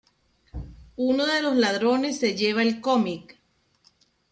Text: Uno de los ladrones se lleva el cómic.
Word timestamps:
Uno 0.97 1.27
de 1.27 1.43
los 1.43 1.55
ladrones 1.55 2.17
se 2.17 2.33
lleva 2.35 2.63
el 2.63 2.81
cómic. 2.81 3.39